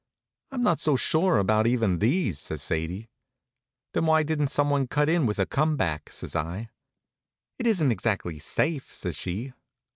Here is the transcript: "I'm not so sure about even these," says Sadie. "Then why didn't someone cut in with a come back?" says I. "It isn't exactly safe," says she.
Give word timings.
"I'm 0.49 0.63
not 0.63 0.79
so 0.79 0.95
sure 0.95 1.37
about 1.37 1.67
even 1.67 1.99
these," 1.99 2.39
says 2.39 2.63
Sadie. 2.63 3.07
"Then 3.93 4.07
why 4.07 4.23
didn't 4.23 4.47
someone 4.47 4.87
cut 4.87 5.09
in 5.09 5.27
with 5.27 5.37
a 5.37 5.45
come 5.45 5.77
back?" 5.77 6.11
says 6.11 6.35
I. 6.35 6.71
"It 7.59 7.67
isn't 7.67 7.91
exactly 7.91 8.39
safe," 8.39 8.91
says 8.91 9.15
she. 9.15 9.53